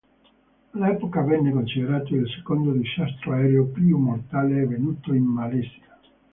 All'epoca 0.71 1.21
venne 1.21 1.51
considerato 1.51 2.15
il 2.15 2.27
secondo 2.27 2.71
disastro 2.71 3.33
aereo 3.33 3.65
più 3.67 3.99
mortale 3.99 4.63
avvenuto 4.63 5.13
in 5.13 5.25
Malesia. 5.25 5.99